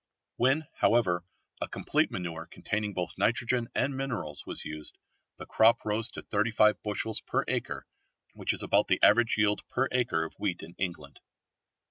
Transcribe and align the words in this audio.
When, 0.37 0.63
however, 0.77 1.23
a 1.61 1.67
complete 1.69 2.09
manure 2.09 2.47
containing 2.47 2.95
both 2.95 3.15
nitrogen 3.19 3.69
and 3.75 3.95
minerals 3.95 4.47
was 4.47 4.65
used 4.65 4.97
the 5.37 5.45
crop 5.45 5.85
rose 5.85 6.09
to 6.13 6.23
35 6.23 6.81
bushels 6.81 7.21
per 7.21 7.45
acre 7.47 7.85
which 8.33 8.51
is 8.51 8.63
about 8.63 8.87
the 8.87 8.99
average 9.03 9.37
yield 9.37 9.61
per 9.67 9.87
acre 9.91 10.23
of 10.23 10.33
wheat 10.39 10.63
in 10.63 10.73
England. 10.79 11.19